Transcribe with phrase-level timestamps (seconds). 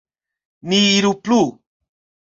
[0.67, 1.41] Ni iru plu.